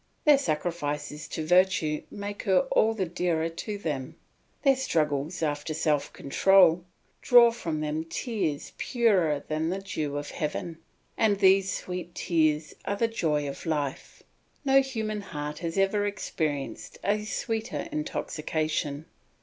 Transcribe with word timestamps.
Their 0.25 0.39
sacrifices 0.39 1.27
to 1.27 1.45
virtue 1.45 2.01
make 2.09 2.41
her 2.41 2.61
all 2.71 2.95
the 2.95 3.05
dearer 3.05 3.49
to 3.49 3.77
them. 3.77 4.15
Their 4.63 4.75
struggles 4.75 5.43
after 5.43 5.75
self 5.75 6.11
control 6.11 6.85
draw 7.21 7.51
from 7.51 7.81
them 7.81 8.05
tears 8.05 8.71
purer 8.79 9.43
than 9.47 9.69
the 9.69 9.77
dew 9.77 10.17
of 10.17 10.31
heaven, 10.31 10.79
and 11.19 11.37
these 11.37 11.71
sweet 11.71 12.15
tears 12.15 12.73
are 12.83 12.95
the 12.97 13.07
joy 13.07 13.47
of 13.47 13.67
life; 13.67 14.23
no 14.65 14.81
human 14.81 15.21
heart 15.21 15.59
has 15.59 15.77
ever 15.77 16.07
experienced 16.07 16.97
a 17.03 17.23
sweeter 17.23 17.87
intoxication. 17.91 19.05